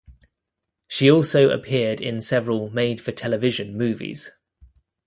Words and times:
She 0.87 1.11
also 1.11 1.51
appeared 1.51 2.01
in 2.01 2.21
several 2.21 2.71
made-for-television 2.71 3.77
movies. 3.77 4.31